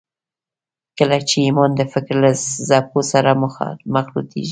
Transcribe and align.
کله 0.97 1.17
چې 1.29 1.37
ايمان 1.45 1.71
د 1.75 1.81
فکر 1.93 2.15
له 2.25 2.31
څپو 2.67 2.99
سره 3.11 3.31
مخلوطېږي. 3.95 4.49